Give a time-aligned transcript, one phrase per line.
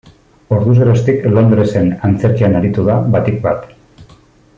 [0.55, 3.69] Orduz geroztik, Londresen antzerkian aritu da batik bat.